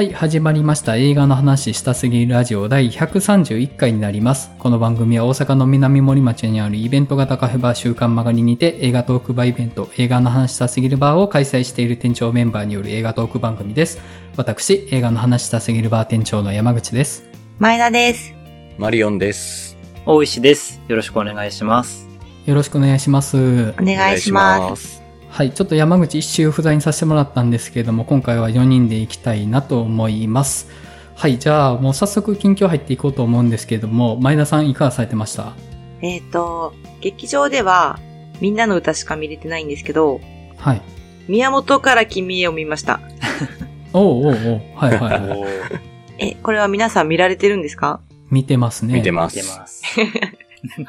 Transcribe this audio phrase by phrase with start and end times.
[0.00, 0.96] はい、始まりました。
[0.96, 4.50] 映画の話したすぎるラジオ第131回になります。
[4.58, 14.00] この番組は大阪の南森町にあるイベント型カフェバー週刊曲がりにて映画トークバーイベント映画の話したすぎるバーを開催している店長メンバーによる映画トーク番組です。
[14.38, 17.28] 私、映画の話したすぎるバー店長の山口です。
[17.58, 18.32] 前田です。
[18.78, 19.76] マリオンです。
[20.06, 20.80] 大石です。
[20.88, 22.08] よろしくお願いします。
[22.46, 23.36] よろしくお願いします。
[23.36, 24.99] お願いします。
[25.30, 30.68] はい、ちょっと山口一周不在にさせてもらったんですけれども、今回は4人で行きたいなと思います。
[31.14, 35.52] はい、じゃあもう早速近況入っていこうと思うんですけれども、前田さんいかがされてました？
[36.02, 37.98] えっ、と、劇場では、
[38.40, 40.20] みんなの歌しか見れてないんですけど、
[40.56, 40.82] はい。
[41.28, 43.00] 宮本から君へを見ました。
[43.92, 45.40] おうおうおうはいはいはい。
[46.32, 48.00] え、これは皆さん見られてるんですか？
[48.30, 48.94] 見てますね。
[48.94, 49.36] 見てます。
[49.36, 49.82] 出ます。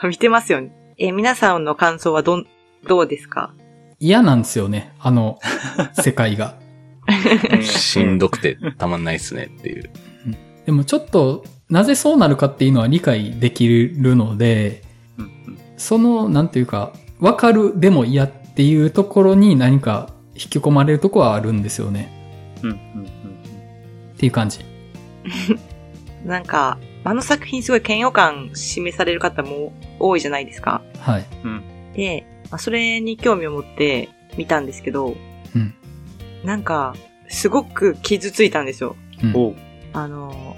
[0.07, 0.71] 見てますよね。
[0.97, 2.47] え、皆さんの感想はどん、
[2.87, 3.53] どうですか？
[4.01, 5.39] 嫌なんですよね、あの、
[5.93, 6.55] 世界が。
[7.61, 9.89] しんどくてたまんないっすねっていう。
[10.65, 14.81] でもちょっと、なぜそうなるかっていうのは理解できるので、
[15.77, 22.11] その、なんていうか、わかるでも嫌っていうところに何か引き込まれるとこはあるんですよね。
[22.63, 22.77] うんうん
[24.15, 24.59] っていう感じ。
[26.25, 30.81] なんか、あの作品すごい嫌悪感示される方も多いじゃないですか。
[30.99, 31.25] はい。
[31.43, 35.15] うんで、まあ、それに興味を持って見たんですけど、
[35.55, 35.73] うん。
[36.43, 36.95] なんか、
[37.29, 38.95] すごく傷ついたんですよ。
[39.23, 39.55] うん。
[39.93, 40.55] あの、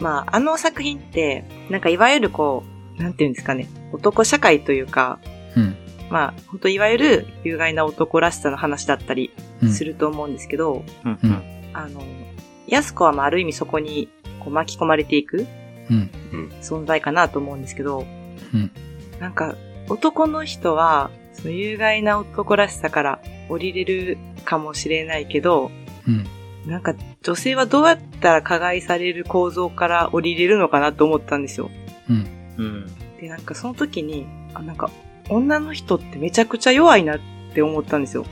[0.00, 2.64] まあ、あの作品って、なんかいわゆるこ
[2.98, 5.20] う、なんていうんですかね、男社会というか、
[5.56, 5.76] うん。
[6.10, 9.30] まあ、本当いわゆる有害な男らしさの話だったり
[9.62, 9.72] うん。
[9.72, 11.42] すると思うんですけど、うんうん
[11.72, 12.02] あの、
[12.68, 14.08] 安子はまあある意味そこに
[14.40, 15.46] こう巻き込まれていく
[15.90, 16.10] うん。
[16.62, 18.06] 存在かなと思うんですけど、
[18.54, 18.70] うん。
[19.20, 19.56] なんか
[19.88, 21.10] 男の人は、
[21.44, 25.70] その有害な男らしさから降りれるかもしれないけど、
[26.08, 26.26] うん。
[26.66, 31.70] なんか女性はどうやったら加害される構造から降りれるのかなと思ったんですよ。
[32.08, 32.26] うん。
[32.56, 32.86] うん。
[33.20, 34.90] で、なんかその時に、あ、なんか
[35.28, 37.20] 女の人ってめちゃくちゃ弱いなっ
[37.52, 38.24] て思ったんですよ。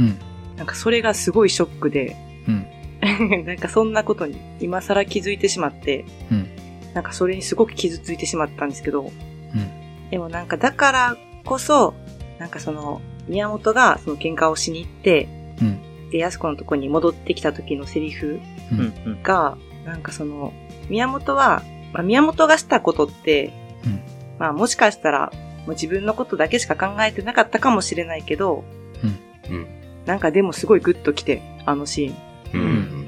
[0.00, 0.18] うん。
[0.56, 2.16] なんかそれがすごいショックで、
[2.48, 3.44] うん。
[3.44, 6.48] なんかそんなことに今更気づいてしまって、うん。
[6.94, 10.10] なんかそれにすごく傷ついてしまったんですけど、うん。
[10.10, 11.92] でもなんかだからこそ、
[12.44, 15.28] なんかその、宮本がその喧嘩をしに行って、
[15.62, 16.10] うん。
[16.10, 18.38] で、安子のとこに戻ってきた時のセリフ
[18.70, 18.74] う。
[19.06, 19.22] うん
[19.86, 20.52] なんかその、
[20.90, 21.62] 宮本は、
[21.94, 23.50] まあ、宮本がしたことって、
[23.86, 24.00] うん
[24.38, 25.32] まあもしかしたら、
[25.64, 28.62] もう自分のことだけしか考えてなかったかもしれないけど、
[29.48, 29.66] うん。
[30.04, 32.16] なんかでもすごいグッときて、あのシーン。
[32.52, 32.60] うん。
[32.60, 33.06] うん。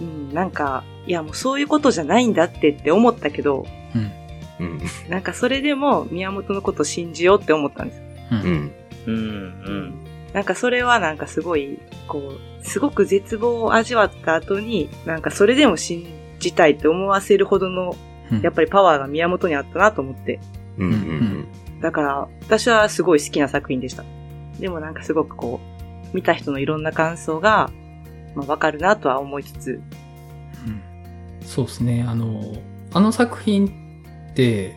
[0.00, 4.12] うん、なんか、いやもうそういうことじゃないんだってって思ったけど、うん。
[4.60, 4.80] うん。
[5.08, 8.07] なんかそれでも宮本のこと信じようって思ったんです。
[8.30, 8.34] う。
[8.34, 8.72] うんん。
[9.06, 16.06] うんうんなんかそれはなんかすごい、こう、すごく絶望を味わった後に、なんかそれでも信
[16.38, 17.96] じたいって思わせるほどの、
[18.30, 18.40] うん。
[18.42, 20.38] やっぱりパワーが宮本にあったなと思って。
[20.76, 20.90] うん。
[20.90, 21.48] うん。
[21.80, 24.04] だから、私はすごい好きな作品でした。
[24.60, 25.60] でもなんかすごくこ
[26.12, 27.70] う、見た人のいろんな感想が、
[28.34, 29.80] まあわかるなとは思いつつ、
[30.66, 30.82] うん
[31.42, 32.04] そうですね。
[32.06, 32.42] あの、
[32.92, 33.66] あの作品
[34.30, 34.76] って、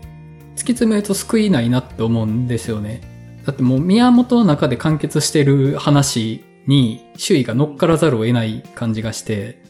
[0.55, 3.01] 突き詰めると救いないなって思うんですよね。
[3.45, 9.63] だってもう宮本の中で完結してる話に周囲が乗っからざるを得ない感じがして、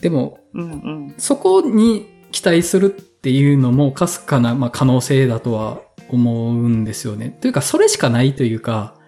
[0.00, 1.14] でもうんうん。
[1.18, 7.30] そこに期待するっていうのもかすかな、まあ、可能性だとは思うんですよね。
[7.40, 8.98] というかそれしかないというか。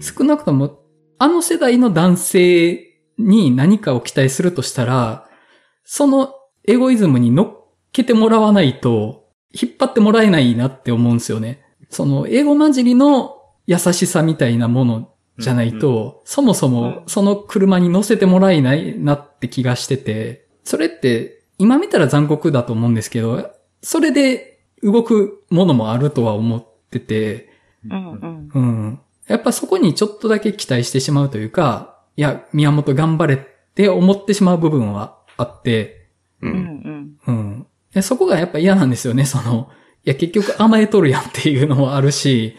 [0.00, 0.78] 少なくとも、
[1.18, 2.86] あの世代の男性
[3.18, 5.28] に何かを期待するとしたら、
[5.84, 6.34] その
[6.66, 11.62] エゴイズムに乗っけてもらわないと、引っ張ってもらえないなって思うんですよね。
[11.90, 23.50] その、英語混じりの優しさみたいなものじゃないと、そもそもその車に乗せてもらえないなって気がしてて、それって、今見たら残酷だと思うんですけど、
[23.82, 27.50] それで動くものもあるとは思ってて、
[27.84, 28.50] うんうん。
[28.54, 29.00] うん。
[29.26, 33.38] やっぱそこにちょっとだけ期待してしまうというか、いや、宮本頑張れっ
[33.74, 36.08] て思ってしまう部分はあって、
[36.40, 36.48] う。
[36.48, 37.66] うんんうん。
[37.94, 42.56] でそこがやっぱ嫌なんですよね、その、いや、結局甘えとるやんっていうのもあるし、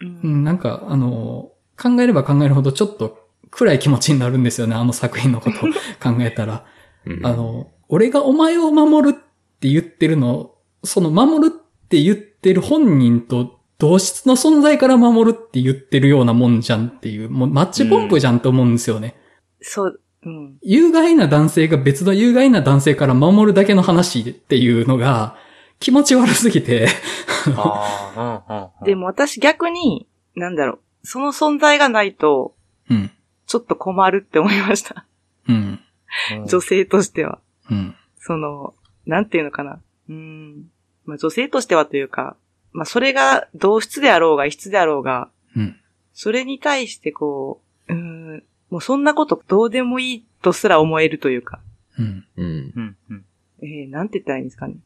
[0.00, 0.20] うん。
[0.22, 5.60] うん、なんか、あの、考えれば考えるほどちょっと暗い気持ちになるんですよね、あの作品のことを
[6.02, 6.64] 考えたら。
[7.06, 7.26] うん。
[7.26, 9.18] あの、俺がお前を守るっ
[9.60, 10.52] て言ってるの、
[10.84, 19.16] その守るって言ってる本人と同質の存在から守るって言ってるようなもんじゃんっていう、もうマッチポンプじゃんと思うんですよね。
[19.60, 20.56] そう、うん。
[20.62, 25.36] 有害な男性が別の有害な男性から守るだけの話っていうのが
[25.82, 26.88] 気持ち悪すぎて。
[28.84, 30.06] でも私逆に、
[30.36, 32.54] なんだろう、その存在がないと、
[32.88, 33.10] うん。
[33.46, 35.04] ちょっと困るって思いました。
[35.48, 35.80] うん。
[36.36, 37.40] うん、女性としては。
[37.68, 37.96] うん。
[38.18, 38.74] その、
[39.06, 39.80] なんていうのかな。
[40.08, 40.70] うん。
[41.04, 42.36] まあ女性としてはというか、
[42.72, 45.76] まあそれが同質であろうが異質であろうが、うん。
[46.12, 51.60] それに対してこう、うん、もうそんなことどうでもいいとすら思えるというか。
[53.62, 54.76] えー、なんて言ったらいいんですかね。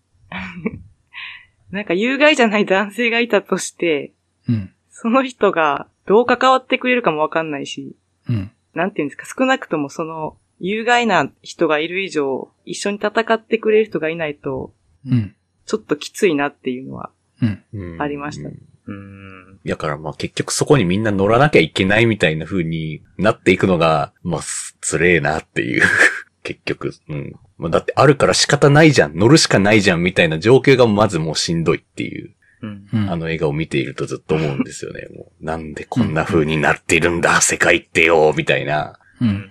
[1.71, 4.13] なんか有害じゃない男性がいたとして、
[4.49, 4.73] うん。
[4.91, 7.97] その人がどう関わってくれるかもわかんないし、
[8.29, 8.51] うん。
[8.75, 14.73] なんていうんですか、少なくともその、有害な人がいる以上、一緒に戦ってくれる人がいないと、
[15.07, 15.35] うん。
[15.67, 17.11] ちょっときついなっていうのは、
[17.99, 18.49] ありました
[18.87, 19.59] うん。
[19.67, 25.83] だからまあ結局そこにみんな乗らなきゃいけないみたいな風になっていくのが、まあつつれえなっていう。
[26.43, 26.93] 結局。
[27.09, 27.35] うん。
[27.59, 32.89] まあだってあるから仕方ないじゃん、乗るしかないじゃんみたいな状況がまずもうしんどいっていう、うん。
[32.93, 33.11] うん。
[33.11, 35.09] あの映画を見ているとずっと思うんですよね。
[35.15, 38.99] もうなんでこんな風になってるんだ、世界ってよ、みたいな。
[39.21, 39.25] う。
[39.25, 39.51] うんん。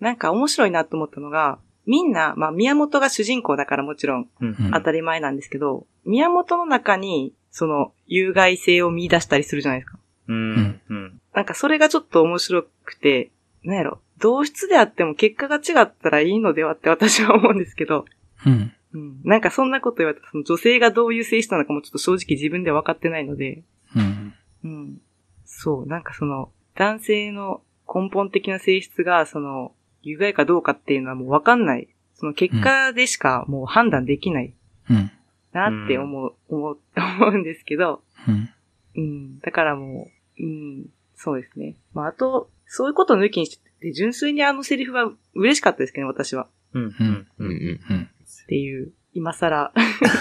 [0.00, 4.28] なんか面白いなと思ったのが、みんな、まあ宮本が主人公だからもちろん
[4.72, 9.98] 当たり前なんですけど、宮本の中に、その、有害性を見出したりするじゃないですか。
[10.28, 10.80] うん。
[10.88, 11.20] うん。
[11.34, 13.30] なんかそれがちょっと面白くて、
[13.64, 18.04] なんやろ、同質であっても結果が違ったらいいのではって私は思うんですけど、
[18.46, 18.72] うん。
[18.92, 19.20] うん。
[19.24, 23.62] なんかそんなこと言われたら、その女性がどういう性質なのかもちょっと正直自分では分かってないので、
[23.96, 24.34] うん。
[24.64, 25.00] うん。
[25.44, 27.62] そう、なんかその、男性の
[27.92, 29.72] 根本的な性質が、その、
[30.02, 31.88] 有害かどうかっていうのはもう分かんない。
[32.14, 34.52] その結果でしかもう判断できない
[34.90, 35.10] うん。
[35.52, 38.50] なって思う、思う、思うんですけど、うん。
[38.96, 39.38] うん。
[39.40, 40.86] だからもう、うん、
[41.16, 41.76] そうですね。
[41.94, 46.48] まあ、あと、そういうことを抜きにして、純粋にあのセリフは嬉しかったですけどね、私は。
[46.74, 46.82] うん。
[46.84, 47.26] うん。
[47.38, 47.80] うんうん。
[47.90, 48.10] うん。
[48.44, 49.72] っていう、今更、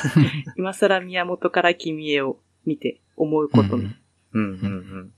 [0.57, 3.97] 今更宮本から君へを見て思うことね。
[4.33, 4.43] うん。
[4.43, 5.11] うん。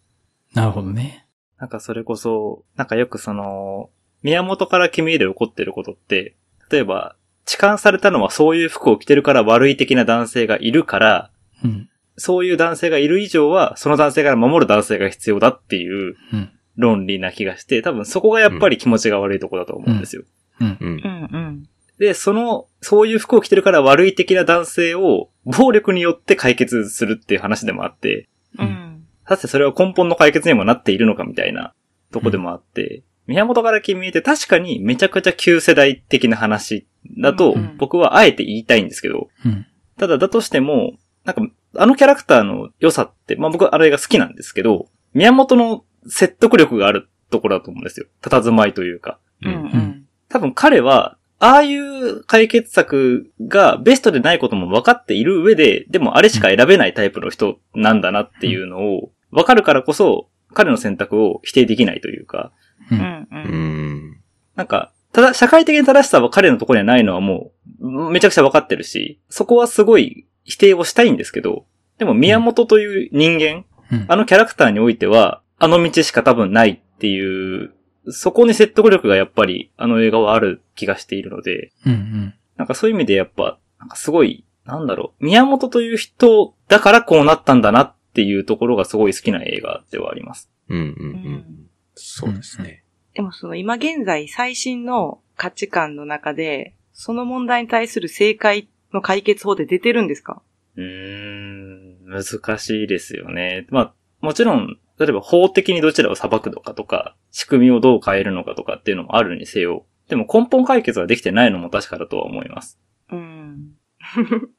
[0.54, 1.26] なるほどね。
[1.60, 3.90] なんかそれこそ、なんかよくその、
[4.24, 6.36] 宮本から君へで起こってることって、
[6.72, 7.16] 例えば、
[7.46, 11.32] 痴漢されたのはそういう服を着てるから悪い的な男性がいるから、
[11.64, 11.90] うん。
[12.16, 16.52] そういう男性がいる以上は、その男性から守る男性が必要だっていううん。
[16.80, 20.24] 論理な気がして、多分そこがやっぱり気持ちが悪いとこだと思うんですよ。
[20.62, 20.78] うん。
[20.80, 20.92] うんう。
[20.92, 21.70] んうん。
[22.00, 28.64] で、その、そういう服を着てるから悪い的な男性を暴力によって解決するっていう話でもあって、う。
[28.64, 29.04] ん。
[29.26, 31.74] 果たしてそれは根本の解決にもなっているのかみたいな
[32.12, 36.88] とこでもあって、宮本から君へって確かにめちゃくちゃ旧世代的な話
[37.20, 39.68] だとうん僕はあえて言いたいんですけど、うん。
[39.98, 40.94] ただだとしても、
[41.26, 41.42] なんか
[41.76, 48.08] あのキャラクターの良さって、まあ僕はあれが好きなんですけど、宮本の説得力があるところだと思うんですよ。
[48.22, 49.20] 佇まいというか。
[49.44, 50.06] うんうん。
[50.30, 62.52] 多分彼は、ああいう解決策がベストでないことも分かっている上で、でもあれしか選べないタイプの人なんだなっていうのを分かるからこそ、彼の選択を否定できないというか、
[62.92, 62.96] う。
[62.96, 63.28] うんんう。
[63.32, 64.22] うんん。
[64.56, 71.66] なんか、ただ、社会的な正しさは彼のところにはないのはもう、めちゃくちゃ分かってるし、そこはすごい否定をしたいんですけど、
[71.98, 74.06] でも宮本という人間、うん。
[74.08, 77.74] あのキャラクターにおいては、あの道しか多分ないっていう、
[78.08, 81.92] そこに説得力がやっぱりあの映画はある気がしているので、うん。
[81.92, 82.34] うん。
[82.58, 90.50] なんかそういう意味でやっぱ、なんかすごい、なんだろう、宮本という人だからこうなったんだなっていうところがすごい好きな映画ではあります。
[90.70, 91.70] うんうんううんん。
[91.96, 92.84] そうですね。
[93.14, 100.42] でもその今現在最新の価値観の中で、その問題に対する正解の解決法って出てるんですか？
[100.76, 103.66] うーん、難しいですよね。
[103.70, 109.86] まあ、もちろん、例えば法的にどちらを裁くのかとか、仕組みをどう変えるのかとかっていうのもあるにせよ。
[110.10, 112.80] でも根本解決はできてないのも確かだとは思います。
[113.12, 113.76] うん。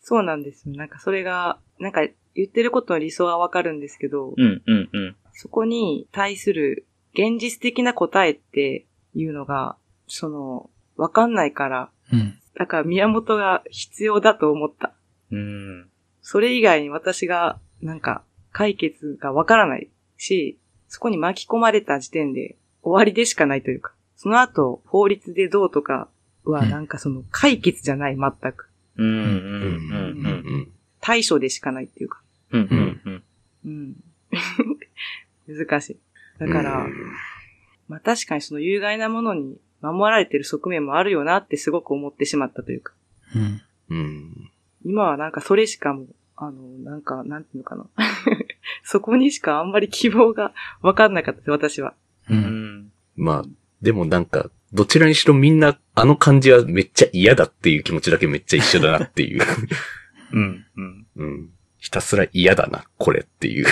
[0.00, 0.74] そうなんですよ。
[0.74, 5.16] なんかそれが、なんか言ってることの理想はわかるんですけど、うん、うん、うん。
[5.32, 12.38] そこに対する現実的な答えっていうのが、その、わかんないから、うん。
[12.54, 14.92] だから宮本が必要だと思った。
[15.30, 15.88] うん。
[16.20, 26.08] それ以外に私が、なんか、解決がわからないし、そこに巻き込まれた時点で終わりでしかないというか、その後、法律でどうとか
[26.44, 28.68] は、うんなんかその解決じゃない、全く。
[28.96, 30.52] うん、うん、うん、うんうん。
[30.54, 32.20] うん対処でしかないっていうか。
[32.52, 33.22] うん、うん、うん。
[33.64, 33.96] うん。
[35.48, 35.96] 難しい。
[36.38, 36.86] だから、
[37.88, 42.92] まあ確かにその有害なものに守られてる側面もあるよなってすごく思ってしまったというか。
[43.34, 43.62] うん。
[43.88, 44.50] うん。
[44.84, 46.06] 今はなんかそれしかも、
[46.42, 47.86] あの、なんか、なんていうのかな。
[48.82, 51.94] そこにしかあんまり希望がわかんなかったです、私は。
[52.30, 52.34] う。
[52.34, 52.92] うんん。
[53.16, 53.44] まあ、
[53.82, 59.42] でもなんか、どちらにしろみんな、あの感じはめっちゃ嫌だっていう気持ちだけめっちゃ一緒だなっていう。
[60.32, 61.06] うん、うん。
[61.16, 61.50] うん。
[61.78, 63.66] ひたすら嫌だな、これっていう。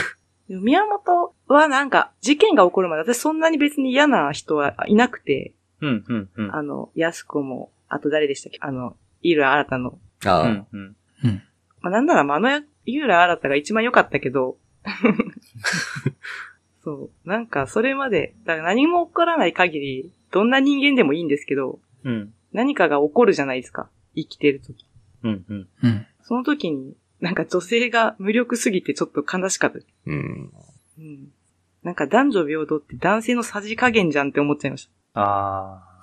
[0.48, 6.54] 宮本はなんか、事件が起こるまで私そんなに別に嫌な人はいなくて、うん、うん、うん。
[6.54, 8.58] あの、安子も、あと誰でしたっけ？
[8.60, 9.98] あの、井浦新の。
[10.24, 10.66] ああ、うん。
[11.24, 11.42] うん。
[11.82, 11.90] うん。
[11.90, 14.56] まあ、なんなら、まあ、あのや、井浦新が一番良かったけど、
[16.82, 17.28] そう。
[17.28, 22.32] なんか、それまで、だから何も起こらない限り、どんな人間でもいいんですけど、うん。
[22.52, 23.90] 何かが起こるじゃないですか。
[24.14, 24.86] 生きてる時。
[25.22, 25.44] うん。
[25.48, 25.68] うん。
[25.82, 26.06] うん。
[26.22, 29.78] その時に、なんか女性が無力すぎてちょっと悲しかった。
[30.06, 30.52] うん。
[30.98, 31.32] うん。
[31.82, 35.20] なんか男女平等って男性のさじ加減じゃんって思っちゃいました。
[35.20, 36.00] ああ。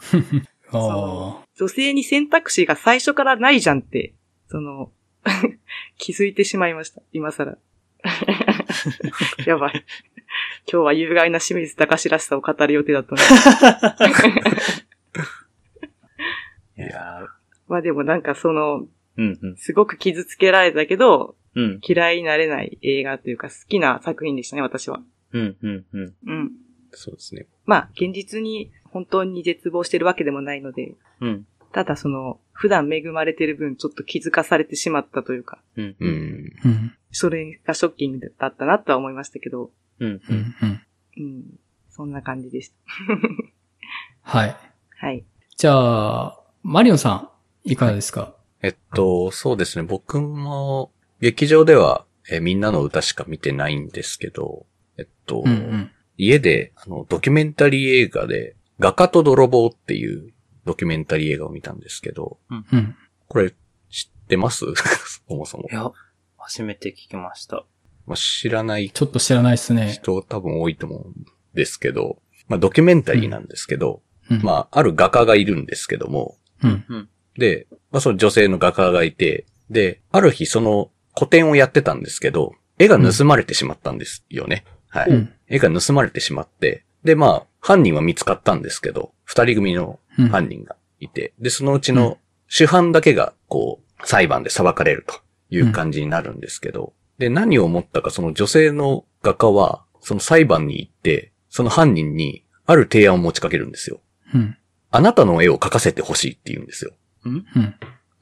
[0.77, 1.45] ああ。
[1.55, 4.13] 女性に選択肢が最初からないじゃんって、
[4.47, 4.91] その、
[5.97, 7.01] 気づいてしまいました。
[7.11, 7.57] 今更。
[9.45, 9.85] やばい。
[10.71, 13.27] 今日は有害な清水隆らしさを語る予定だったのに。
[16.85, 17.27] いやー
[17.67, 19.39] まあでもなんかその、うん。
[19.41, 19.55] うん。
[19.57, 21.79] すごく傷つけられたけど、うん。
[21.81, 25.01] 嫌いになれない映画というか好きな作品でしたね、私は。
[25.31, 25.57] うん。
[25.61, 25.85] うん。
[25.93, 26.13] うん。
[26.25, 26.51] うん。
[26.91, 27.47] そうですね。
[27.65, 31.47] まあ、現実に本当に絶望してるわけでもないので、うん。
[31.75, 35.95] ただその、普段恵まれてる分ちょっと気づかされてしまったというか、うん。
[35.99, 36.07] う。
[36.07, 36.53] ん。
[36.63, 36.93] うん。
[37.11, 40.21] それがショッキングだったなとは思いましたけど、うん。
[40.29, 40.55] うん。
[40.61, 40.81] うん。
[41.17, 41.43] うん。
[41.89, 42.75] そんな感じでした。
[44.23, 44.55] はい。
[44.97, 45.25] はい。
[45.57, 45.71] じゃ
[46.27, 47.29] あ、マリオンさ
[47.65, 48.35] ん、いかがですか？
[48.61, 49.83] えっと、そうですね。
[49.83, 54.65] 僕も、劇場では、えーみんなの歌しか見てないんですけど、
[54.97, 55.91] えっと、うんうん。
[56.17, 60.31] 家で、あの、ドキュメンタリー映画で、画家と泥棒っていう
[60.65, 62.95] ドキュメンタリー映画を見たんですけど、うん。
[63.27, 63.51] これ、
[63.89, 64.65] 知ってます？
[65.27, 65.73] そもそもい。
[65.73, 65.91] や、
[66.37, 67.65] 初めて聞きました。
[68.05, 69.91] まあ、知らないちょっと知らないですね。
[69.93, 74.41] 人多分多いと思うんですけど、まあ、ドキュメンタリーなんですけど、うん。
[74.43, 77.09] まあ、ある画家がいるんですけども、うん。
[77.37, 84.65] で、まあ、その女性の画家がいて、で、ある日その個展をやってたんですけど、絵が盗まれてしまったんですよね。
[84.89, 85.09] はい。
[85.09, 85.33] うん。
[85.47, 90.04] 絵が盗まれてしまって、で、まあ、犯人は見つかったんですけど、二人組のうん。
[90.29, 92.17] 犯人がいて、で、そのうちの
[92.47, 95.15] 主犯だけが、こう、裁判で裁かれると
[95.49, 103.99] いう感じになるんですけど、で、何を思ったか、その女性の画家は、その裁判に行って、その犯人に、ある提案を持ちかけるんですよ。
[104.33, 104.57] うん。
[104.91, 106.91] あなたの絵を描かせてほしいって言うんですよ。
[107.25, 107.45] うん。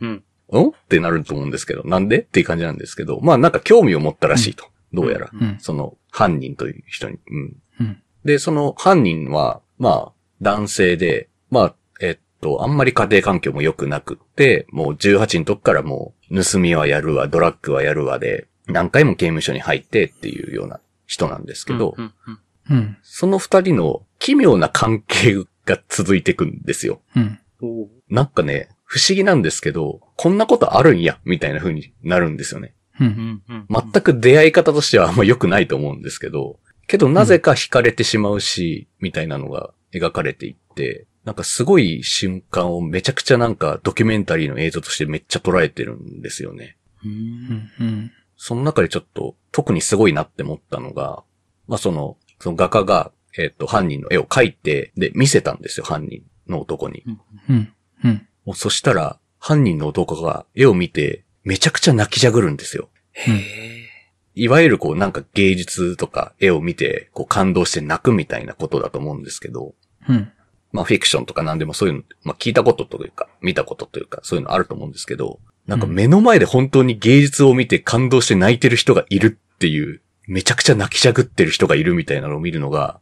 [0.01, 0.11] うん。
[0.11, 4.65] んってなると思うんですけど、なんでっていう感じなんですけど、まあなんか興味を持ったらしいと。
[4.93, 5.29] どうやら。
[5.33, 5.57] うん。
[5.59, 7.17] その犯人という人に。
[7.29, 7.55] うん。
[7.79, 8.03] うん。
[8.25, 11.75] で、その犯人は、まあ、男性で、まあ、
[12.43, 22.13] と、あんまり家庭環境も良くなくって、もう18の時からもう、盗みはやるわ、ドラッグはやるわで、何回も刑務所に入ってっていうような人なんですけど、うん。
[22.27, 22.39] うん。
[22.69, 22.97] うん。
[23.01, 25.35] その二人の奇妙な関係
[25.65, 27.01] が続いていくんですよ。
[27.15, 27.39] うん。
[28.09, 32.73] なんかね、不思議なんですけど、こんなことあるんや、みたいな風になるんですよね。
[32.99, 33.05] う。
[33.05, 33.43] うんん。
[33.49, 33.67] うん。
[33.69, 46.77] 全く出会い方としてはあんま良くないと思うんですけど、けどなぜか惹かれてしまうし、みたいなのが描かれていって、なんかすごい瞬間をめちゃくちゃなんかドキュメンタリーの映像としてめっちゃ捉えてるんですよね。
[47.03, 47.07] う。
[47.07, 47.71] うんん。
[47.79, 48.11] うん。
[48.35, 51.23] その中でちょっと特にすごいなって思ったのが、
[51.67, 57.03] まあその、その画家が、えっ、と、犯人の絵を描いて、で、見せたんですよ、犯人の男に。
[57.49, 57.73] うん。
[58.03, 58.27] うん。
[58.45, 62.89] もうそしたら、犯人の男が絵を見て、めちゃくちゃ泣きじゃぐるんですよ。
[63.13, 63.89] へえ。
[64.35, 69.75] いわゆるこうなんか芸術とか絵を見てこう感動して泣くみたいなことだと思うんですけど、
[70.09, 70.31] うん。
[70.73, 82.99] まあフィクションとか何でもそういうの、まあ聞いたことというか、見たことというか、そういうのあると思うんですけど、なんか目の前で本当に芸術を見て感動して泣いてる人がいるっていう、めちゃくちゃ泣きじゃぐってる人がいるみたいなのを見るのが、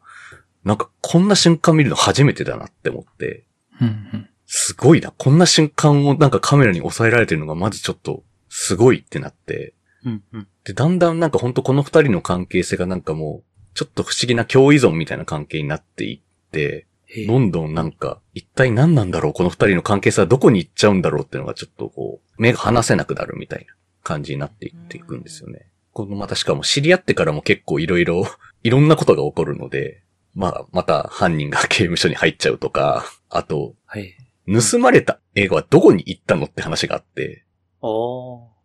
[0.64, 3.46] なんかこんな瞬間見るの初めてだなって思って、
[3.80, 4.30] うん。
[4.46, 5.12] すごいな。
[5.18, 9.74] こんな瞬間をなんかカメラに抑えられてるのがまずちょっとすごいってなって、
[10.04, 10.24] うん。
[10.34, 10.48] うん。
[10.66, 16.86] で、だんだんなんかほんとこの二人の関係性がなんかもう、ちょっと不思議な共依存みたいな関係になっていって、
[17.28, 19.34] どんどんなんか、一体何なんだろう？
[19.34, 25.68] この二人の関係性はどこに行っちゃうんだろうっていうのがちょっとこう、目が離せなくなるみたいな感じになっていっていくんですよね。
[25.94, 28.26] このまたしかも知り合ってからも結構いろいろ、
[28.64, 30.04] いろんなことが起こるので、
[30.34, 34.16] まあ、また犯人が刑務所に入っちゃうとか、あと、はい。
[34.48, 37.46] 盗まれた絵はどこに行ったのって話があって。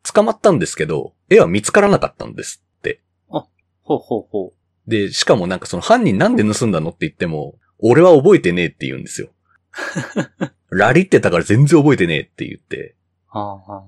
[0.04, 3.00] 捕まったんですけど、絵は見つからなかったんですって。
[3.82, 4.52] ほうほうほ
[4.86, 9.28] で、しかもなんかその犯人なんで盗んだのって言っても、俺は覚えてねえって言うんですよ。
[10.70, 12.94] ラリってたから全然覚えてねえって言って。
[13.34, 13.38] う。
[13.38, 13.84] はあはあ。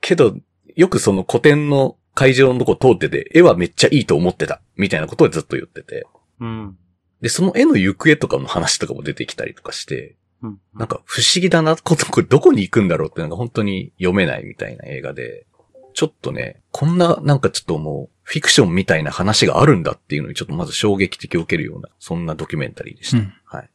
[0.00, 0.36] けど、
[0.76, 4.60] よくその古典の会場のとこ通ってて、絵はめっちゃいいと思ってた。
[4.76, 6.06] みたいなことをずっと言ってて。
[6.40, 6.76] うん。
[7.20, 10.60] で、その絵の行方とかの話とかも出てきたりとかして、うん。
[10.74, 15.46] なんか不思議だな、こと、これどこに行くんだろうっていうのが本当に読めないみたいな映画で、
[15.92, 23.16] ちょっとね、こんななんかちょっともう、フィクションみたいな話があるんだっていうのにちょっとまず衝撃的を受けるような、そんなドキュメンタリーでした。
[23.16, 23.70] うんはい。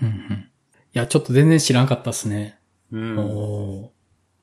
[0.00, 0.08] うん。
[0.08, 0.14] うん。
[0.14, 0.18] い
[0.94, 2.58] や、ちょっと全然知らんかったっすね。
[2.90, 3.90] うん。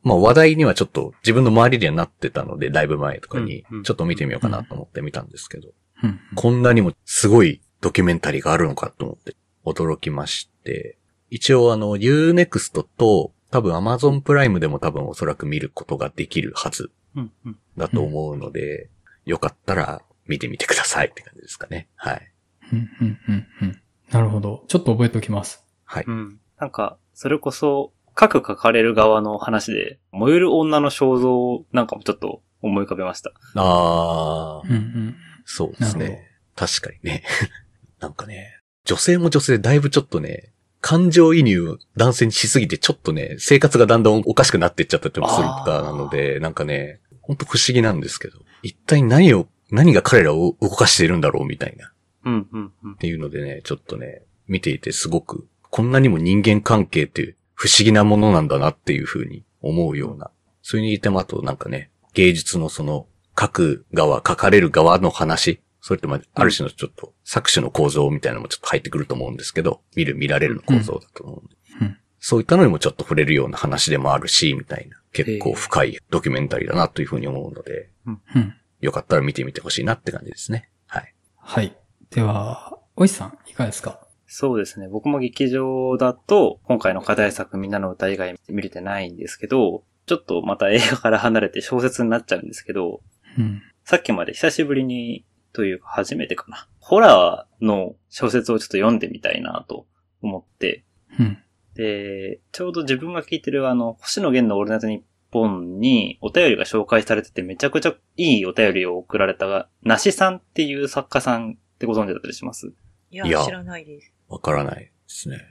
[0.04, 5.70] まあ話題にはちょっと自分の周りにはなってたので、ライブ前とかにちょっと見てみようかなと思って見たんですけど、
[6.04, 11.00] うんこんなにもすごいドキュメンタリーがあるのかと思って驚きまして、
[11.32, 17.32] 一応あの Unext と多分 Amazon プライムでも多分おそらく見ることができるはずうん。
[17.48, 17.58] うん。
[17.76, 18.92] だと思うので、
[19.25, 21.88] よかったら見てみてくださいって感じですかね。
[21.96, 22.32] はい。
[22.72, 24.63] うんうんうんうんなるほど。
[24.67, 25.63] ちょっと覚えておきます。
[25.84, 26.03] はい。
[26.08, 26.39] うん。
[26.60, 33.32] なんか、それこそ、各書かれる側の話で、燃える女の肖像なんかもちょっと思い浮かべました。
[33.55, 35.15] あーうんうん
[35.46, 36.32] そうですね。
[36.55, 37.24] 確かにね。
[38.00, 51.88] なんかね、女性も女性でだいぶちょっとね、感情移入を男性にしすぎてちょっとね、生活がだんだんおかしくなっていっちゃったりもするからなので、なんかね、ほんと不思議なんですけど、一体何を、何が彼らを動かしているんだろうみたいな。
[51.88, 51.91] っ
[52.25, 52.96] うん、うん、うん。
[52.98, 60.29] ていうのでね、ちょっとね、見ていてすごく、こんなにも人間関係っていう不思議なものなんだなっていうふうに思うような。
[60.62, 71.55] それにいてもあとなんかね、芸術のその、書く側、書かれる側の話、それってまあ、ある種のちょっと作詞の構造みたいなのもちょっと入ってくると思うんですけど、見る見られるの構造だと思うんで。
[71.82, 74.98] うんそういったのにもちょっと触れるような話でもあるし、みたいな。
[75.24, 78.54] 結構深いドキュメンタリーだなというふうに思うので、うん。
[78.82, 80.70] よかったら見てみてほしいなって感じですね。
[80.88, 81.16] はい。
[81.38, 81.76] はい。
[82.12, 84.00] では、おいさん、いかがですか？
[84.28, 84.88] そうですね。
[84.88, 93.02] 僕も劇場だと、今回の課題作みんなの歌以外見れてないんですけど、ちょっとまた映画から離れて小説になっちゃうんですけど、
[93.38, 93.62] うん。
[93.84, 96.68] さっきまで久しぶりに、というか初めてかな。
[96.80, 99.88] ホラーの小説をちょっと読んでみたいなと
[100.22, 100.84] 思って、
[101.20, 101.38] うん。
[101.75, 105.01] で、ちょうど自分が聞いてるあの、星野源のオールナイトニッ
[105.32, 112.72] ポンにお便りが紹介されててめちゃくちゃいいお便りを送られた、なしさんっていう作家さんってご存知だったりします？
[113.11, 114.14] いやいや知らないです。
[114.29, 115.42] わからないですね。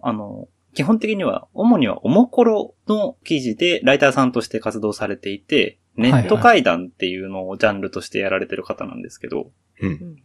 [0.00, 10.16] あの、基本的には、主にはおもころの記事でライターさんとして活動されていて、ネット会談っていうのをジャンルとしてやられてる方なんですけど、うん。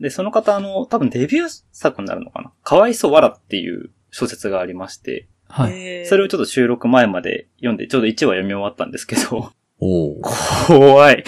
[0.00, 2.52] で、その方、あの、多分デビュー作になるのかな？
[2.62, 6.06] かわいそうわらっていう小説がありまして、はい。
[6.06, 11.24] それをちょっと収録前まで読んで、ちょうど1話読み終わったんですけど、おー怖い。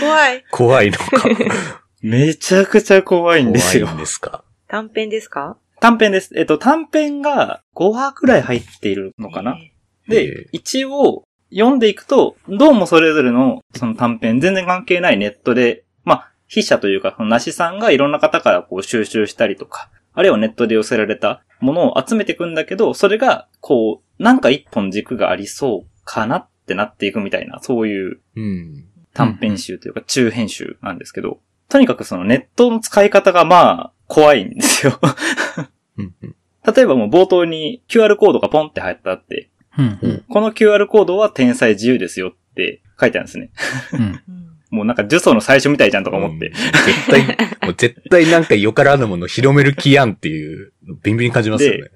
[0.00, 0.44] 怖い。
[0.50, 1.28] 怖いのか。
[2.02, 4.00] めちゃくちゃ怖いんですよ怖いん。
[4.00, 4.44] ですか。
[4.68, 5.56] 短編ですか？
[5.80, 6.32] 短編です。
[6.36, 9.70] えっと、短編が5話くらい入っているのかなえ
[10.08, 28.84] えで、一応、読んでいくと、どうもそれぞれの、その短編、全然関係ないネットで、まあ、筆者というか、その梨さんがいろんな方からこう収集したりとか、あるいはネットで寄せられたものを集めていくんだけど、それが、こう、なんか一本軸がありそうかなってなっていくみたいな、そういううん。
[29.12, 34.98] 短編集というか中編集なんですけど、とにかくそのネットの使い方がまあ、怖いんですよ。
[36.74, 39.50] 例えばもう冒頭に QR コードがポンって入ってあって、
[40.28, 43.50] この QR コードは天才自由ですよって書いてあるんですね。
[44.70, 46.48] もうなんか呪詛の最初みたいじゃんとか思って。
[46.48, 47.22] うん絶対、
[47.62, 51.90] もう絶対なんかよからぬものを広める気やんっていう、ビンビンに感じますよね。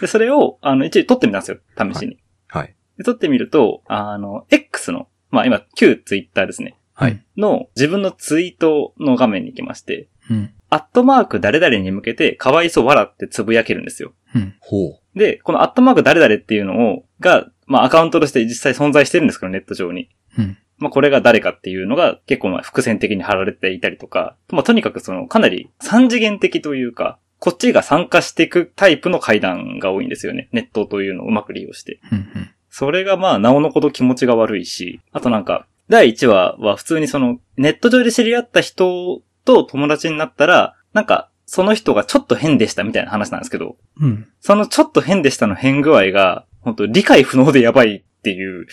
[0.00, 1.58] で、それを、あの、一応撮ってみたんですよ。
[1.76, 2.18] 試しに。
[2.48, 2.74] はい。
[2.98, 6.76] で撮ってみると、あの、X の、まあ今、旧 Twitter ですね。
[6.94, 7.24] はい。
[7.36, 10.52] の自分のツイートの画面に行きまして、うん。
[10.68, 14.12] アットマーク誰々に向けて、かわいそう笑ってつぶやけるんですよ。
[14.34, 14.54] うん。
[14.60, 15.18] ほう。
[15.18, 20.10] で、このアットマーク誰々っていうのを、が、まあアカウントとして実際存在してるんですけど、ネット上に。
[20.38, 20.58] うん。
[20.80, 30.48] まあこれが誰かっていうのが結構まあ伏線的に貼られていたりとか、まあとにかくそのかなり三次元的というか、こっちが参加していくタイプの会談が多いんですよね。
[30.52, 32.00] ネットというのをうまく利用して。
[32.12, 32.50] うん。
[32.68, 44.28] それがまあ、なおのこと気持ちが悪いし、あとなんか、第1話は普通にその、ネット上で知り合った人と友達になったら、なんか、その人がちょっと変でしたみたいな話なんですけど、うん。
[44.40, 48.66] そのちょっと変でしたの変具合が、本当理解不能でやばいっていう、う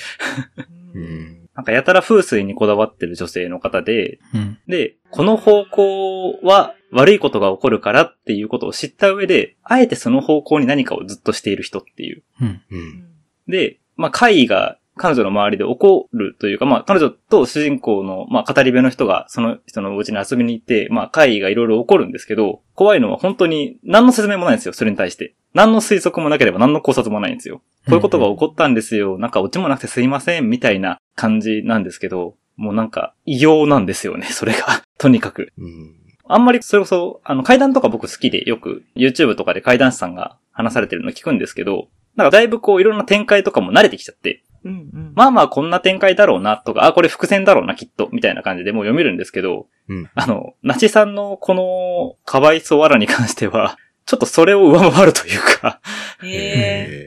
[0.94, 1.37] うんん。
[1.58, 4.60] なんかやたら風水にこだわってる女性の方で、うん。
[4.68, 12.24] で、この方向は悪いことが起こるからっていうことを知った上で、あえてその方向に何かをずっとしている人っていう。
[12.42, 12.62] うん。
[12.70, 13.08] うん。
[13.48, 25.34] で、まあ、会議が彼女の周りで起こるというか、まあ、彼女と主人公の、まあ、語り部の人がその人のお家に遊びに行って、まあ、会議がいろいろ起こるんですけど、怖いのは本当に何の説明もないんですよ、それに対して。
[25.56, 27.64] 何の推測もなければ何の考察もないんですよ。
[27.88, 29.18] こういうことが起こったんですよ。
[29.18, 34.84] なんかオチもなくてすいません、みたいな感じなんですけど、もうなんか異様なんですよね、それが。
[34.98, 35.54] とにかく。
[35.58, 35.96] うん。
[36.30, 45.14] あんまりそれこそ、あの、階段とか僕好きでよく YouTube とかで階段師さんが話されてるの聞くんですけど、なんかだいぶこういろんな展開とかも慣れてきちゃって、うんうん。
[45.16, 55.80] まあまあこんな展開だろうなとか、あ、これ伏線だろうなきっと、みたいな感じでもう読めるんですけど、うんあの、なちさんのこのかわいそうわらに関しては、ちょっとそれを上回るというか、
[56.24, 56.34] へえ。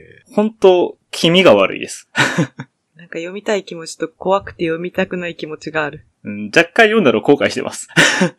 [0.06, 2.08] え本当気味が悪いです。
[2.96, 6.06] なんか読みたい気持ちと怖くて読みたくない気持ちがある。
[6.22, 7.88] うん若干読んだの後悔してます。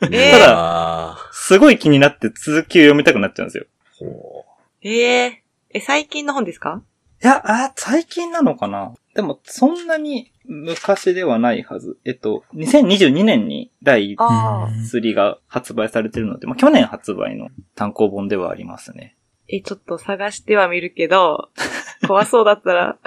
[0.01, 0.45] ーえー ただ
[1.13, 3.65] あすごい気になって続きを読みたくなっちゃうんですよ。
[4.81, 5.43] ええ。
[5.73, 6.81] え、最近の本ですか？
[7.23, 8.93] いや、あ、最近なのかな？
[9.13, 11.97] でも、そんなに昔ではないはず。
[12.05, 14.65] えっと、2022年に第ああ。
[14.65, 19.15] うん3が発売されてるので、まあ、去年発売の単行本ではありますね。
[19.47, 21.49] え、ちょっと探してはみるけど、
[22.11, 22.99] 怖そうだったら。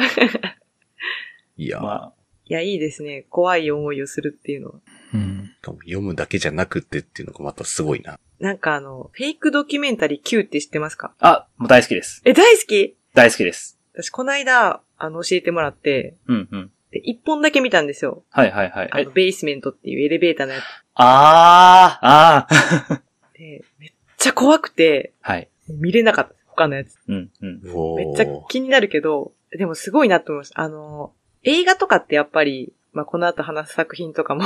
[1.57, 2.13] いや、まあ、
[2.47, 3.27] いや、いいですね。
[3.29, 4.75] 怖い思いをするっていうのは。
[5.13, 5.51] うん。
[5.63, 8.19] 読むだけじゃなくてっていうのがまたすごいな。
[8.41, 11.15] なんかあの、フェイクドキュメンタリー Q って知ってますか？
[11.21, 12.23] あ、もう大好きです。
[12.25, 12.97] え、大好き？
[13.15, 13.79] 大好きです。
[13.93, 16.71] 私、この間、あの、教えてもらって、うんうん。
[16.91, 18.25] で、一本だけ見たんですよ。
[18.31, 18.87] はいはいはい。
[18.87, 20.61] えあの、ベースメントっていうエレベーターのや
[20.95, 22.97] あー、あー。
[23.35, 25.49] つで、めっちゃ怖くて、はい。
[25.69, 26.35] 見れなかった。
[26.57, 26.97] 他のやつ。
[27.09, 27.97] うんうん。
[27.97, 30.61] めっちゃ気になるけど、でもすごいなと思いました。
[30.61, 31.13] あの、
[31.43, 34.45] 映画とかってやっぱり、まあ、この後話す作品とかも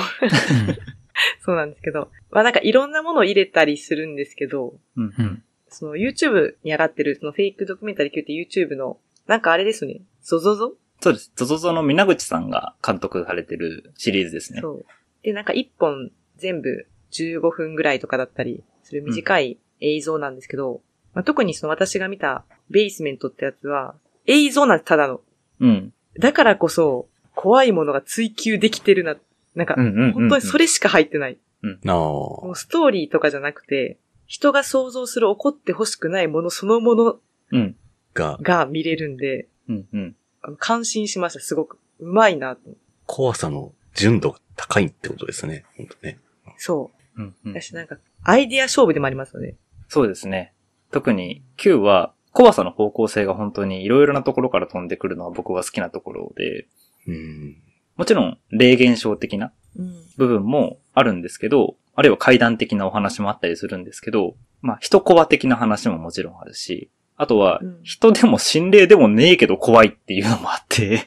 [1.45, 5.23] そうなんですけど、まあなんかいろんなものを入れたりするんですけど、うんう。
[5.23, 5.43] ん。
[5.69, 10.75] その YouTube に上がってるそのフェイクドキュメンタリー Q って YouTube の、なんかあれですね、ゾゾゾ？
[11.01, 11.31] そうです。
[11.37, 14.61] ゾゾゾの皆口さんが監督されてるシリーズですね。
[14.61, 14.87] そう。
[15.23, 20.81] で、なんか一本全部15分ぐらいとかだったりする短い映像なんですけど、
[21.19, 25.21] まあ、特にその私が見たベースメントってやつは、映像なんてただの。
[25.59, 25.93] うん。
[26.17, 29.17] だからこそ、怖いものが追求できてるな。
[29.57, 30.13] なんかうん、うんうんうん。
[30.13, 31.39] 本当にそれしか入ってない。
[31.83, 37.17] なあもうストーリーとかじゃなくて、人が想像する起こってほしくないものそのもの
[37.51, 37.75] うん。
[38.15, 40.17] がが見れるんで、うんうん。
[40.59, 41.79] 感心しました、すごく。
[41.99, 42.61] うまいなと。
[43.07, 45.65] 怖さの純度が高いってことですね。
[45.77, 46.21] 本当ね。
[46.59, 47.51] そうんうう。
[47.51, 47.61] ん。
[47.61, 49.57] 私なんか、アイディア勝負でもありますよね。
[49.89, 50.53] そうですね。
[50.91, 56.67] 特に Q は怖さの方向性が本当にいろいろなところから飛んでくるのは僕が好きなところで、
[57.07, 57.57] うん。
[57.97, 59.95] もちろん霊現象的なうん。
[60.17, 71.07] 部分もあるんですけど、あるいは階段的なお話もあったりするんですけど、まあ人コア的な話ももちろんあるし、あとはうん人でも心霊でもねえけど怖いっていうのもあって、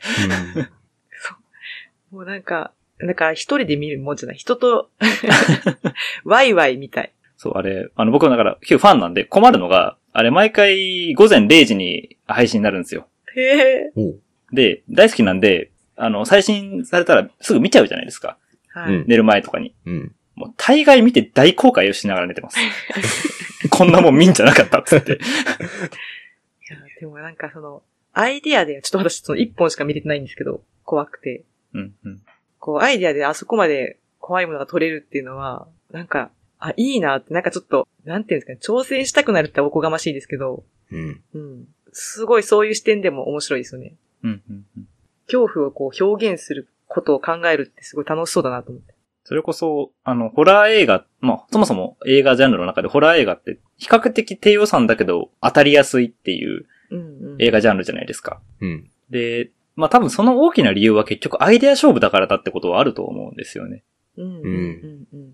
[2.11, 4.37] もうなんか、なんか一人で見るもんじゃない。
[4.37, 4.91] 人と、
[6.25, 7.13] ワイワイみたい。
[7.41, 13.07] そう、あれ、あの僕はだから Q ファンなんで困るのが、あれ毎回午前0時に配信になるんですよ。
[13.35, 13.91] へえ。
[14.53, 18.37] で、大好きなんで、あの、最新されたらすぐ見ちゃうじゃないですか。
[18.67, 18.93] はい。
[18.93, 19.73] うん寝る前とかに。
[19.87, 20.11] うん。
[20.35, 22.59] もう大概見て大後悔をしながら寝てます。
[23.71, 25.13] こんなもん見んじゃなかったっつって。
[25.17, 27.81] いや、でもなんかその、
[28.13, 31.43] アイディアで、ちょっと私その一本しか見れてないんですけど、怖くて。
[31.73, 32.21] うんうん。
[32.59, 36.29] こう、アイディアであそこまで怖いものが撮れるっていうのは、なんか、
[36.61, 41.21] あ、いいなって、なんかちょっと、なんていうんですかね、挑戦したくなるっておこがましいですけど、うん。
[41.33, 41.67] うん。
[41.91, 43.95] すごいそういう視点でも面白いですよね。
[44.23, 44.87] うんうんうん。
[45.25, 48.93] 恐怖をこう表現することを考えるってすごい楽しそうだなと思って。
[49.23, 57.41] それこそ、あの、ホラー映画、まあ、そもそも映画ジャンルの中でホラー映画って比較的低予算だけど当たりやすいっていううんうん。
[57.41, 58.41] 映画ジャンルじゃないですか。
[58.59, 58.89] うん。
[59.09, 63.83] で、まあ多分その大きな理由は結局アイデア勝負だからだってことはあると思うんですよね。
[64.17, 65.33] うんうんうんうん。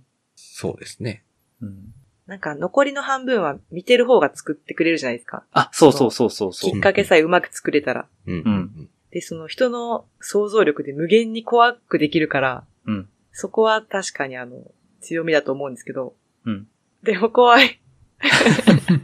[0.57, 1.23] そうですね。
[1.61, 1.93] うん。
[2.25, 5.43] なんか残りの半分は見てる方が作ってくれるじゃないですか。
[5.51, 6.81] あ、そうそうそうそうそうきっ。
[6.81, 8.07] かけさえうまく作れたら。
[8.25, 8.33] うん。
[8.33, 13.07] うんで、その人の想像力で無限に怖くできるから、うん。
[13.31, 14.63] そこは確かにあの、
[14.99, 16.15] 強みだと思うんですけど。
[16.45, 16.67] うん。
[17.03, 17.79] でも怖い。
[18.19, 18.99] ちょっ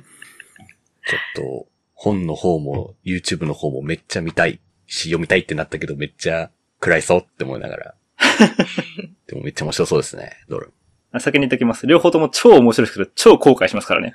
[1.35, 7.95] と、本の方も、YouTube の方もめっちゃ見たいし、読みたいってなったけど、めっちゃ暗いそうって思いながら。
[9.27, 10.73] でもめっちゃ面白そうですね、ドル。
[11.19, 11.85] 先に言っておきます。
[11.87, 14.13] 両方とも超面白いですけど、超後悔しますからね。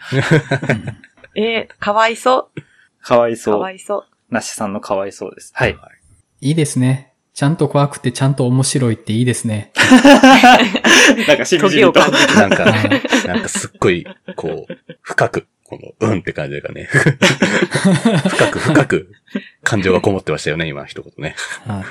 [1.34, 2.60] えー、かわいそう。
[3.02, 3.60] かわいかそう。
[3.60, 4.04] わいそう。
[4.30, 5.52] なしさんのかわいそうです。
[5.54, 5.76] はい。
[6.40, 7.12] いいですね。
[7.38, 9.70] ちゃんと怖くてちゃんと面白いっていいですね。
[11.28, 12.64] なんかしみじみとなんか、
[13.26, 16.88] なんかすっごい、こう、深く、この、うんって感じがね。
[18.28, 19.12] 深く深く、
[19.62, 21.36] 感情がこもってましたよね、今、一言ね。
[21.64, 21.84] はい。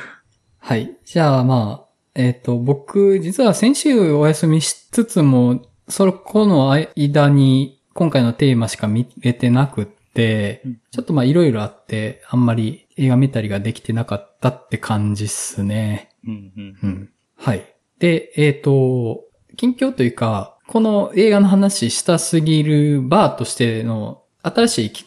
[0.60, 0.92] はい。
[1.06, 1.87] じゃあまあ、
[2.18, 16.10] えっ、と、僕、実は先週お休みしつつも、そこの間に今回のテーマしか見れてなくって、ちょっとまあいろいろあって、あんまり映画見たりができてなかったって感じっすね。
[16.26, 17.10] うんうんうん。
[17.36, 17.72] はい。
[18.00, 19.24] で、えっ、と、
[19.56, 25.06] 近況というか、この映画の話したすぎるバーとしての新しい企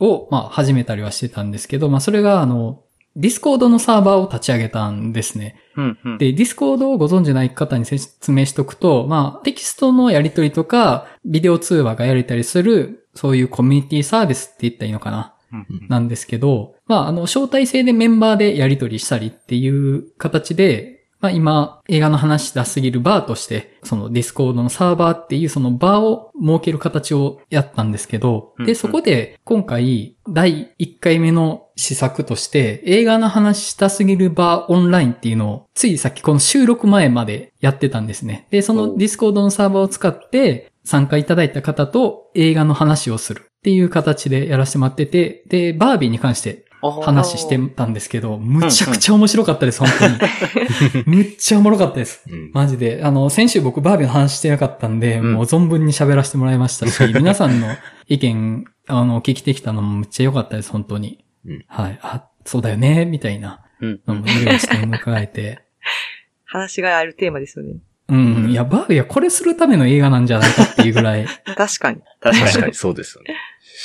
[0.00, 2.82] 画を、まあ、始めたりはしてたんですけど、まあ、それが、あの、
[3.14, 5.56] ディスコードのサーバーを立ち上げたんですね。
[5.76, 6.18] うんうん。
[6.18, 15.34] で、ディスコードをご存知ない方に説明しとくと、まあ、テキストのやり取りとか、ビデオ通話がやれたりする、そういうコミュニティサービスって言ったらいいのかな？
[15.52, 38.48] うんなんですけど、まあ、あの、招待制でメンバーでやり取りしたりっていう形で、まあ今、映画の話したすぎるバーとして、そのディスコードのサーバーっていうそのバーを設ける形をやったんですけど、で、そこで今回、第1回目の施策として、映画の話したすぎるバーオンラインっていうのを、ついさっきこの収録前までやってたんですね。
[38.50, 51.04] で、その Discord のサーバーを使って、参加いただいた方と映画の話をするっていう形でやらせてもらってて、で、バービーに関して話してたんですけど、むちゃくちゃ面白かったです、本当に。
[51.06, 52.24] むっちゃおもろかったです。
[52.28, 52.50] うん。
[52.52, 53.02] マジで。
[53.04, 57.68] あの、先週僕バービーの話してなかったんで、うんもう存分に喋らせてもらいましたし、 皆さんの
[58.08, 61.24] 意見、あの、聞きてきたのもむっちゃ良かったです、本当に。
[61.46, 61.98] うんはい。
[62.02, 64.00] あ、そうだよね、みたいなうん。
[64.06, 65.60] のもいろいろ視点を伺えて。
[66.44, 67.76] 話があるテーマですよね。
[68.08, 68.50] うん。
[68.50, 71.26] いや、バービーはこれするための映画なんじゃないかっていうぐらい。
[71.56, 72.00] 確かに。
[72.20, 72.40] 確かに。
[72.40, 73.36] 確かにそうですよね。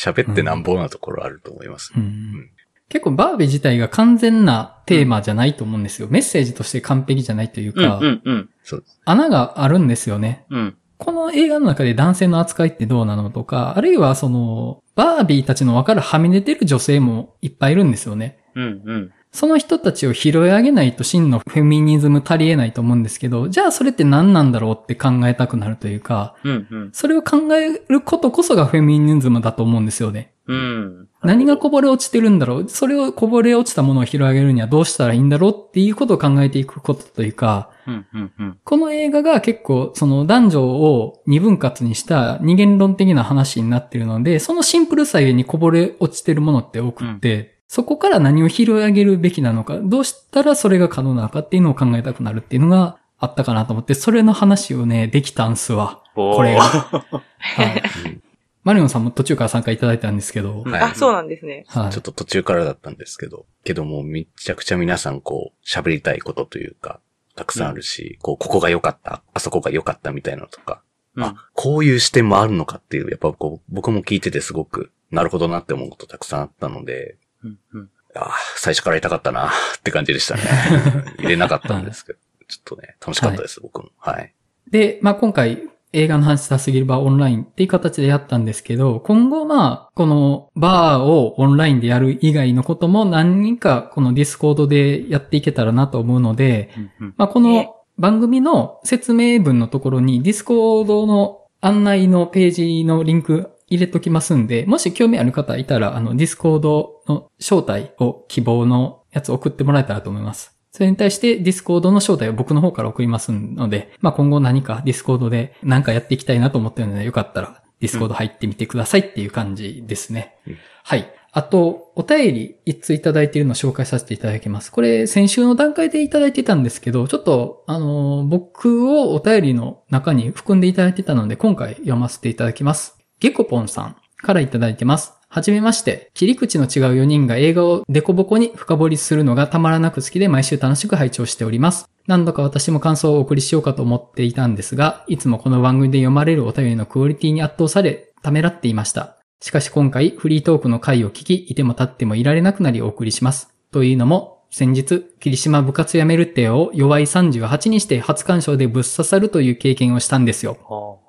[0.04, 1.94] 喋ってなんぼなところあると思います。
[1.96, 2.50] うん
[2.90, 6.08] 結構バービー自体が完全なテーマじゃないと思うんですよ。
[6.10, 8.50] メッセージとして完璧じゃないといううんか、うんうん。
[8.64, 9.02] そうです。
[9.06, 10.46] 穴があるんですよね。
[10.50, 10.78] うん。
[10.98, 18.40] この映画の中で男性の扱いってどうなのとか、あるいはその、バービーたちの分かるはみ出てる女性もいっぱいいるんですよね。
[18.56, 19.12] うんうん。
[19.32, 26.90] その人たちを拾い上げないと真のフェミニズム足り得ないと思うんですけど、じゃあそれって何なんだろうって考えたくなるというか、うんうん。
[26.94, 30.34] それを考えることこそがフェミニズムだと思うんですよね。
[30.48, 31.07] うん。
[31.24, 32.70] 何がこぼれ落ちてるんだろう？
[32.70, 38.60] それをこぼれ落ちたものを拾い上げるにはどうしたらいいんだろうっていうことを考えていくことというか、うんうんうん。
[38.64, 56.02] この映画が結構その男女を二分割にした二元論的な話になっているので、そのシンプルさゆえにこぼれ落ちてるものって多くって、そこから何を拾い上げるべきなのか、どうしたらそれが可能なのかっていうのを考えたくなるっていうのがあったかなと思って、それの話をね、できたんすわ。
[56.16, 56.62] これが。
[57.40, 58.22] はい。
[58.68, 61.64] マリオンさんも途中から参加いただいたんですけど、はいあ、そうなんですね。
[61.70, 67.00] はいちょっと途中からだったんですけど、けどもうめちゃくちゃ皆さんこう喋りたいことというか、
[67.38, 70.82] たくさんあるし、こう、ここが良かった、あそこが良かったみたいなのとか、
[71.16, 77.90] うんあ、こういう視点もあるのかっていう、やっぱこう、僕も聞いててすごく、なるほどなって思うことたくさんあったので、うんうん。
[78.16, 79.52] あ最初からいたかったなっ
[79.82, 80.42] て感じでしたね。
[81.20, 83.92] 入れなかったんですけど、ちょっとね、楽しかったです、僕も。
[83.98, 84.34] はい。
[84.70, 97.14] で、まあ、今回映画の話したすぎるバーオンラインっていう形でやったんですけど、今後まあ、このバーをオンラインでやる以外のことも何かこの Discord でやっていけたらなと思うので、うんうん。
[97.18, 110.57] まあ、この番組の説明文のところに Discord の案内のページのリンク入れときますんで、もし興味ある方いたら、あの、 Discord の招待を希望のやつ送ってもらえたらと思います。
[110.78, 120.36] それに対して Discord の招待を僕の方から送りますので、まあ今後何か Discord で何かやっていきたいなと思ってるので、よかったら Discord 入ってみてくださいっていう感じですね。
[120.46, 121.14] うんはい。
[121.34, 124.72] あと、お便り一通いただいているのを紹介させていただきます。
[124.72, 132.96] これ、先週の段階でいただいてたんですけど、ちょっと、あのー僕をお便りの中に含んでいただいてたので、今回読ませていただきます。
[133.20, 135.17] ゲコポンさんからいただいてます。
[135.30, 136.10] はじめまして。
[136.14, 136.70] 切り口の違う
[137.02, 141.90] 4人が映画をデコボコに深掘りするのがたまらなく好きで毎週楽しく拝聴しております。
[142.08, 149.18] 何度か私も感想をお送りしようかと思っていたんですが、いつもこの番組で読まれるお便りのクオリティに圧倒され、ためらっていました。
[149.42, 153.54] しかし今回、フリートークの回を聞き、いても立ってもいられなくなりお送りします。
[153.72, 161.02] というのも、先日、霧島部活やめるってを弱い38にして初干渉でぶっ刺さるという経験をしたんですよ。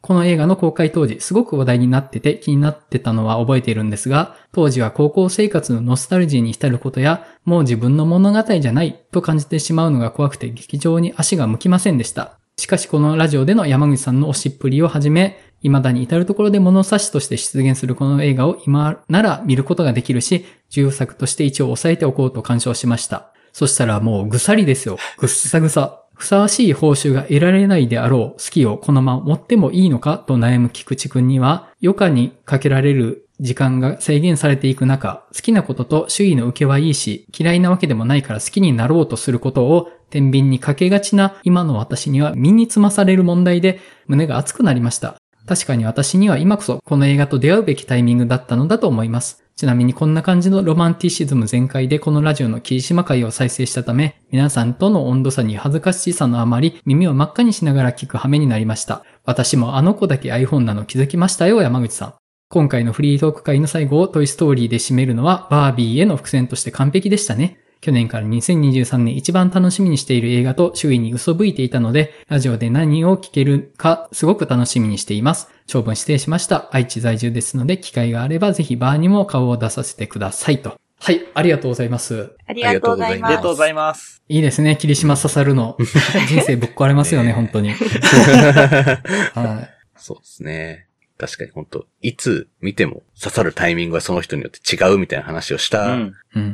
[0.00, 12.38] この映画の公開当時、すごく話題になってて気になってたのは覚えているんですが、当時は高校生活のノスタルジーに浸ることや、もう自分の物語じゃないと感じてしまうのが怖くて劇場に足が向きませんでした。
[12.56, 23.32] しかしこのラジオでの山口さんの推しっぷりをはじめ、未だに至るところで物差しとして出現するこの映画を今なら見ることができるし、重作として一応押さえておこうと鑑賞しました。
[23.52, 24.98] そしたらもうぐさりですよ。
[25.18, 26.03] ぐっさぐさ。
[26.14, 45.16] ふさわしい報酬が得られないであろう好きをこのまま持ってもいいのかと悩む菊池くんには、余暇にかけられる時間が制限されていく中、好きなことと周囲の受けはいいし、嫌いなわけでもないから好きになろうとすることを、天秤にかけがちな今の私には身につまされる問題で胸が熱くなりました。
[45.46, 49.44] 確かに私には今こそこの映画と出会うべきタイミングだったのだと思います。
[49.56, 59.04] ちなみにこんな感じのロマンティシズム全開でこのラジオの霧島会を再生したため、皆さんとの温度差に恥ずかしさのあまり耳を真っ赤にしながら聞く羽目になりました。
[59.24, 62.14] 私もあの子だけ iPhone なの気づきましたよ、山口さん。
[62.48, 67.58] 今回のフリートーク会の最後をトイストーリーで締めるのはバービーへの伏線として完璧でしたね。
[67.80, 75.48] 去年から2023年一番楽しみにしている映画と周囲に嘘吹いていたので、ラジオで何を聞けるかすごく楽しみにしています。
[75.66, 76.68] 長文失礼しました。
[76.72, 80.76] 愛知在住ですので、機会があればぜひバーにも顔を出させてくださいと。
[81.00, 82.34] はい、ありがとうございます。
[82.46, 83.36] ありがとうございあります。
[83.36, 84.22] がとうございます。
[84.28, 85.76] いいですね、霧島刺さるの。
[86.28, 87.72] 人生ぶっ壊れますよね、ね本当に。
[89.34, 90.83] はそうですね。
[91.18, 95.98] 確かに本当いつ見ても刺さるタイミングはその人によって違うみたいな話をしうた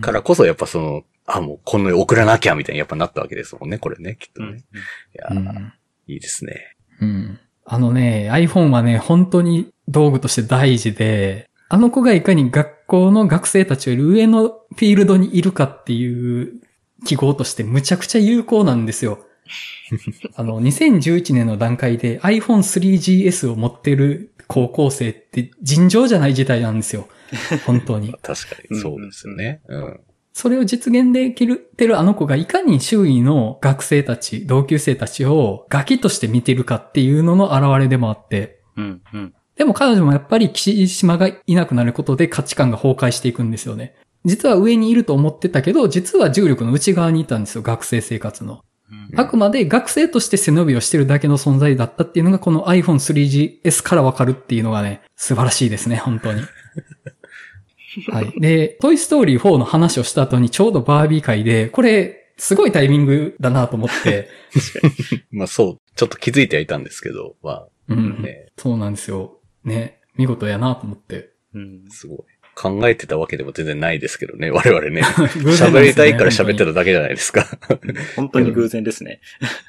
[0.01, 4.49] からこそやっぱその、あ、もうこの送らなきゃみたいにやっぱなったわけですもんね、これね、きっとね。
[4.49, 4.57] うん。
[4.57, 4.63] い
[5.15, 5.73] やー、うん
[6.07, 6.77] いいですね。
[7.01, 7.39] うん。
[7.65, 16.61] あのね、iPhone はね、本当に道具として大事で、あの子がいかに学校の学生たちより上のフィールドにいるかっていう
[17.07, 19.25] 記号としてむちゃくちゃ有効なんですよ。
[20.35, 27.07] あの、2011年の段階で iPhone 3GS を持ってる高校生って尋常じゃない事態なんですよ。
[27.65, 28.13] 本当に。
[28.21, 29.61] 確かにそうですよね。
[29.69, 30.01] うん。
[30.33, 39.03] それを実現できてるあの子がいかに周囲の学生たち、同級生たちをガキとして見てるかっていうのの表れでもあって、うん。
[39.15, 39.35] うん。
[39.55, 43.95] でも彼女もやっぱり岸島がいなくなることで価値観が崩壊していくんですよね。
[44.25, 48.65] 実は上にいると思ってたけど、実は重力の内側にいたんですよ、学生生活の。
[49.17, 56.43] あくまで学生として背伸びをしてるだけの存在だったっていうのがこの iPhone 3GS からわかるっていうのがね、素晴らしいですね、本当に。
[58.11, 58.41] はい。
[58.41, 64.29] で、トイストーリー4の話をした後にちょうどバービー会で、これ、すごいタイミングだなと思って、
[65.31, 69.39] まあそう、ちょっと気づいてはいたんですけど、まあうん、ね、そうなんですよ。
[69.65, 71.31] ね、見事やなと思って。
[71.55, 71.85] うん。
[71.91, 72.19] すごい。
[72.61, 75.01] 考えてたわけでも全然ないですけどね、 我々ね。
[75.57, 77.47] 喋ねりたいから喋ってるだけじゃないですか。
[78.17, 79.21] 本当に偶然ですね。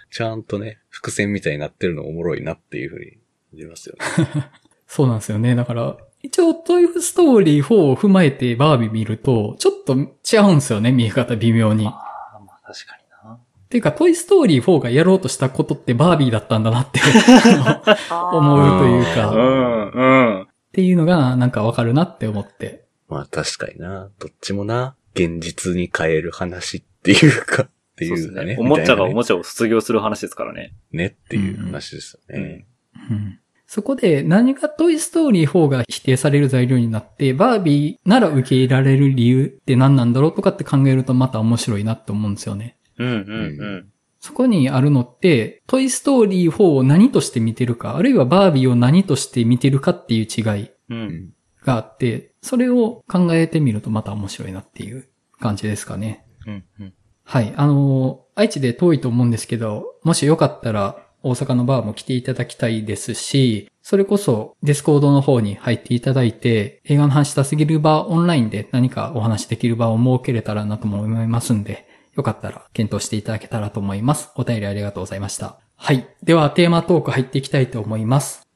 [0.10, 3.20] ちゃんとね、伏線みたいになってるのおもろいなっていうふうに感
[3.54, 4.50] じますよね。
[4.88, 5.56] そうなんですよね。
[5.56, 11.86] だから、一応トイストーリー4を踏まえてバービー見ると、ちょっと違うんですよね、見え方微妙に。
[11.86, 13.40] っああ、まあ確かにな。
[13.70, 17.00] ていうか、トイストーリー4がやろうとしたことってバービーだったんだなって
[18.10, 19.92] 思うといううか、っん。
[19.94, 20.41] うん。
[20.72, 22.86] ていうのがなんかわかるなって思って。
[23.08, 24.10] まあ確かにな。
[24.20, 28.56] どっちもな、現実に変える話っていうか、っていうかね。
[28.56, 28.58] ね。
[28.60, 30.74] おもちゃがおみもちゃを卒業する話ですからね。
[30.92, 32.66] ねっていう話ですよね。
[33.10, 33.38] うん
[33.72, 42.76] そこで何がトイストーリー4が否定される材料になって、バービーなら受け入れられる理由って何なんだろうとかって考えるとまた面白いなって思うんですよね。
[42.98, 43.16] うんうんう
[43.78, 43.92] ん。
[44.22, 51.30] そこにあるのって、トイストーリー4を何として見てるか、あるいはバービーを何として見てるかっていう違いうん。
[51.66, 55.08] があって、それを考えてみるとまた面白いなっていう
[55.40, 56.24] 感じですかね。
[56.46, 56.94] うんうん。
[57.24, 57.54] はい。
[57.58, 74.32] あのー愛知で遠いと思うんですけど、もしよかったら大阪のバーも来ていただきたいですし、それこそ Discord の方に入っていただいて、映画の話したすぎるバーオンラインで何かお話できる場を設けれたらなとも思いますんで、よかったら検討していただけたらと思います。
[74.36, 75.58] お便りありがとうございました。
[75.76, 76.08] はい。
[76.24, 78.48] ではテーマトーク入っていきたいと思います。